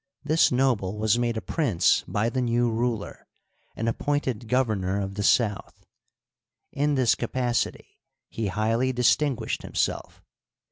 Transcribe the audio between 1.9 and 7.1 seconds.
by the new ruler, and appointed Governor of the South. In